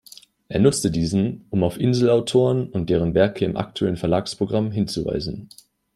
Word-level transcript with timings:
Er 0.47 0.57
nutzte 0.59 0.89
diesen, 0.89 1.45
um 1.51 1.63
auf 1.63 1.79
Insel-Autoren 1.79 2.71
und 2.71 2.89
deren 2.89 3.13
Werke 3.13 3.45
im 3.45 3.55
aktuellen 3.55 3.97
Verlagsprogramm 3.97 4.71
hinzuweisen. 4.71 5.49